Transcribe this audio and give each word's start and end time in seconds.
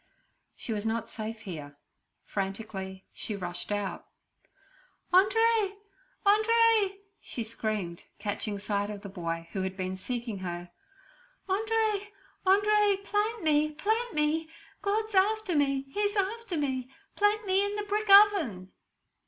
She 0.55 0.73
was 0.73 0.83
not 0.83 1.09
safe 1.09 1.41
here; 1.41 1.77
frantically 2.25 3.05
she 3.13 3.35
rushed 3.35 3.71
out. 3.71 4.07
'Andree, 5.13 5.75
Andree!' 6.25 7.01
she 7.19 7.43
screamed, 7.43 8.05
catching 8.17 8.57
sight 8.57 8.89
of 8.89 9.01
the 9.03 9.09
boy, 9.09 9.47
who 9.51 9.61
had 9.61 9.77
been 9.77 9.95
seeking 9.95 10.39
her. 10.39 10.71
'Andree, 11.47 12.07
Andree, 12.47 12.97
plant 13.03 13.43
me, 13.43 13.73
plant 13.73 14.15
me! 14.15 14.49
God's 14.81 15.13
after 15.13 15.55
me; 15.55 15.83
He's 15.91 16.15
after 16.15 16.57
me! 16.57 16.89
Plant 17.15 17.45
me 17.45 17.63
in 17.63 17.75
the 17.75 17.83
brick 17.85 18.09
oven!' 18.09 18.71